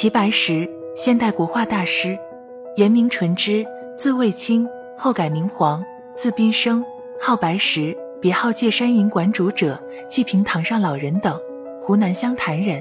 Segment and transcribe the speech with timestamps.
[0.00, 2.16] 齐白石，现代国画大师，
[2.76, 3.66] 原名纯之，
[3.96, 4.64] 字卫青，
[4.96, 5.84] 后改名黄，
[6.14, 6.84] 字宾生，
[7.20, 9.76] 号白石，别号界山营馆主者，
[10.06, 11.36] 济平堂上老人等，
[11.82, 12.80] 湖南湘潭人。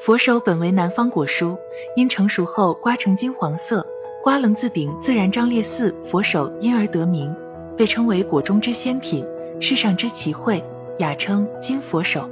[0.00, 1.58] 佛手本为南方果蔬，
[1.96, 3.84] 因成熟后刮成金黄色，
[4.22, 7.34] 刮棱自顶自然张裂似佛手，因而得名，
[7.76, 9.26] 被称为果中之仙品，
[9.58, 10.62] 世上之奇慧，
[10.98, 12.30] 雅称金佛手。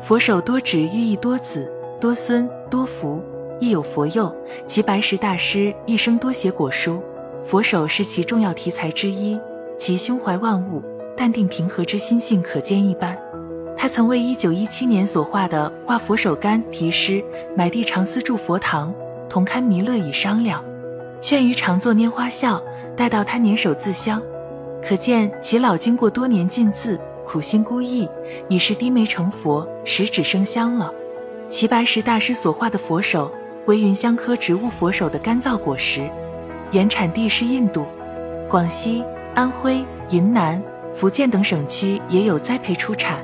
[0.00, 1.68] 佛手多指寓意多子、
[2.00, 3.20] 多孙、多福，
[3.60, 4.34] 亦有佛佑。
[4.66, 7.00] 齐白石大师一生多写果蔬，
[7.44, 9.38] 佛手是其重要题材之一，
[9.78, 10.82] 其胸怀万物、
[11.16, 13.16] 淡定平和之心性可见一斑。
[13.76, 17.22] 他曾为1917年所画的《画佛手柑》题诗
[17.54, 18.94] ：“买地常思住佛堂，
[19.28, 20.64] 同堪弥勒已商量。
[21.20, 22.62] 劝于常作拈花笑，
[22.96, 24.22] 待到他年首自香。”
[24.82, 28.08] 可见其老经过多年浸渍，苦心孤诣，
[28.48, 30.92] 已是低眉成佛，十指生香了。
[31.48, 33.30] 齐白石大师所画的佛手
[33.66, 36.08] 为芸香科植物佛手的干燥果实，
[36.70, 37.84] 原产地是印度、
[38.48, 39.02] 广西、
[39.34, 40.62] 安徽、云南、
[40.94, 43.18] 福建等省区也有栽培出产。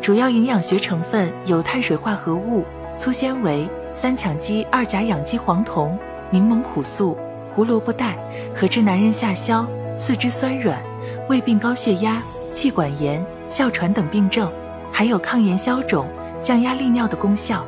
[0.00, 2.64] 主要营养学成分有碳水化合物、
[2.96, 5.98] 粗纤维、三羟基、二甲氧基黄酮、
[6.30, 7.14] 柠檬苦素、
[7.54, 8.16] 胡萝卜带，
[8.54, 9.66] 可治男人下消、
[9.98, 10.82] 四肢酸软、
[11.28, 12.22] 胃病、高血压、
[12.54, 14.50] 气管炎、哮喘等病症，
[14.90, 16.06] 还有抗炎消肿、
[16.40, 17.66] 降压利尿的功效。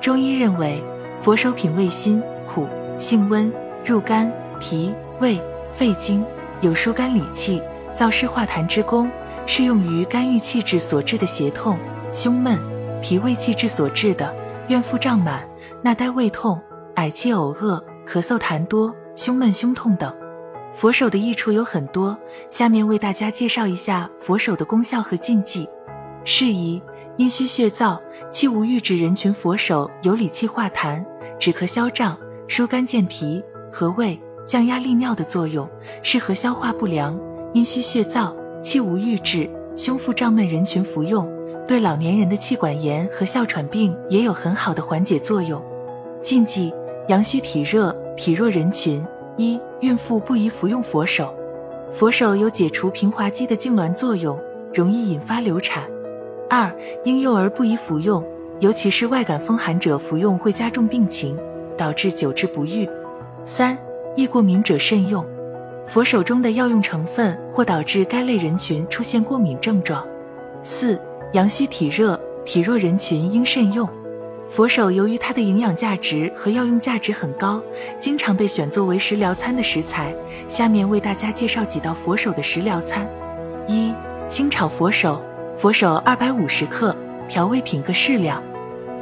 [0.00, 0.82] 中医认为，
[1.20, 2.66] 佛手品味辛苦，
[2.98, 3.52] 性温，
[3.84, 5.40] 入肝、脾、胃、
[5.72, 6.24] 肺经，
[6.60, 7.62] 有疏肝理气、
[7.96, 9.10] 燥湿化痰之功。
[9.46, 11.78] 适用于肝郁气滞所致的胁痛、
[12.14, 12.56] 胸闷；
[13.02, 14.34] 脾胃气滞所致的
[14.68, 15.46] 怨腹胀满、
[15.82, 16.58] 纳呆胃痛、
[16.94, 20.10] 嗳气呕恶、咳嗽痰多、胸闷胸痛等。
[20.72, 22.16] 佛手的益处有很多，
[22.48, 25.68] 下面为大家介绍一下佛手的功效和禁忌。
[26.24, 26.82] 适宜
[27.18, 28.00] 阴虚血燥、
[28.34, 31.00] 气无郁滞人群，佛手有理气化痰、
[31.38, 32.18] 止咳消胀、
[32.48, 33.40] 疏肝健脾、
[33.72, 35.70] 和胃、降压利尿的作用，
[36.02, 37.16] 适合消化不良、
[37.52, 38.34] 阴虚血燥。
[38.60, 41.32] 气无郁滞、胸腹胀闷人群服用，
[41.64, 45.62] 对老年人的气管炎和哮喘病也有很好的缓解作用。
[46.20, 46.74] 禁忌：
[47.06, 49.00] 阳虚体热、体弱人群。
[49.36, 51.32] 一、孕妇不宜服用佛手。
[51.92, 54.36] 佛手有解除平滑肌的痉挛作用，
[54.74, 55.84] 容易引发流产。
[56.50, 56.72] 二、
[57.04, 58.22] 婴幼儿不宜服用，
[58.64, 61.38] 尤其是外感风寒者服用会加重病情，
[61.76, 62.88] 导致久治不愈。
[63.44, 63.76] 三、
[64.16, 65.22] 易过敏者慎用。
[65.86, 70.02] 佛手中的药用成分或导致该类人群出现过敏症状。
[70.62, 70.98] 四、
[71.34, 73.86] 阳虚体热、体弱人群应慎用。
[74.48, 77.62] 佛手由于它的营养价值和药用价值很高，
[77.98, 80.14] 经常被选作为食疗餐的食材。
[80.48, 83.06] 下面为大家介绍几道佛手的食疗餐：
[83.68, 83.92] 一、
[84.26, 85.20] 清炒佛手，
[85.54, 86.96] 佛手二百五十克，
[87.28, 88.42] 调味品各适量。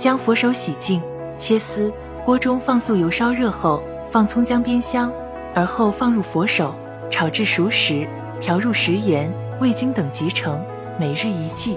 [0.02, 1.00] 将佛手洗净，
[1.38, 1.92] 切丝，
[2.24, 3.80] 锅中放素油烧热后，
[4.10, 5.08] 放葱姜煸香。
[5.54, 6.74] 而后放入佛手，
[7.08, 8.04] 炒至熟时，
[8.40, 10.60] 调入食盐、味精等即成。
[10.98, 11.76] 每日一剂，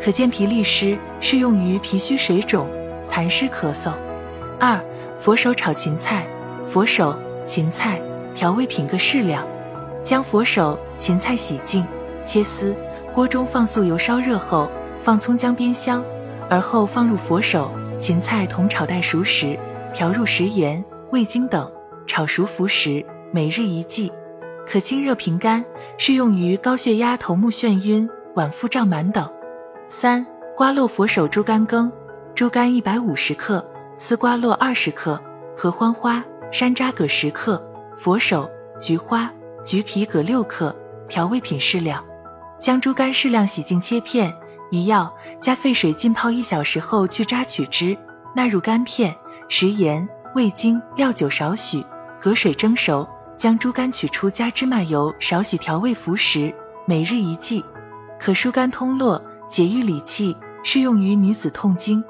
[0.00, 2.64] 可健脾利湿，适用于脾虚水肿、
[3.10, 3.90] 痰湿咳嗽。
[4.60, 4.80] 二、
[5.18, 6.28] 佛手炒芹菜，
[6.64, 7.12] 佛手、
[7.44, 8.00] 芹菜
[8.36, 9.44] 调味品各适量。
[10.04, 11.84] 将佛手、芹菜洗净，
[12.24, 12.72] 切丝，
[13.12, 14.70] 锅中放素油烧热后，
[15.02, 16.04] 放葱姜煸香，
[16.50, 19.58] 而后放入佛手、芹菜同炒待熟时，
[19.92, 20.82] 调入食盐、
[21.12, 21.70] 味精等。
[22.06, 24.10] 炒熟服食，每日一剂，
[24.66, 25.62] 可清热平肝，
[25.98, 29.30] 适用于高血压、头目眩晕、脘腹胀满等。
[29.90, 30.26] 三、
[30.56, 31.92] 瓜络佛手猪肝羹：
[32.34, 33.62] 猪肝一百五十克，
[33.98, 35.22] 丝瓜络二十克，
[35.54, 37.62] 合欢花、山楂各十克，
[37.94, 39.30] 佛手、菊花、
[39.66, 40.74] 橘皮各六克，
[41.08, 42.02] 调味品适量。
[42.58, 44.34] 将猪肝适量洗净切片，
[44.70, 47.96] 一药加沸水浸泡一小时后去渣取汁，
[48.34, 49.16] 纳入肝片，
[49.48, 51.84] 食盐、味精、料酒少许。
[52.20, 56.52] 隔水蒸熟，将猪肝取出，加芝麻油少许调味服食，
[56.84, 57.64] 每日一剂，
[58.18, 62.02] 可疏肝通络、解郁理气，适用于女子痛经。